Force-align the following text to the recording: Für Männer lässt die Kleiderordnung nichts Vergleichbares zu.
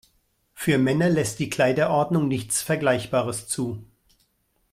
Für 0.55 0.79
Männer 0.79 1.09
lässt 1.09 1.37
die 1.37 1.51
Kleiderordnung 1.51 2.27
nichts 2.27 2.63
Vergleichbares 2.63 3.47
zu. 3.47 3.83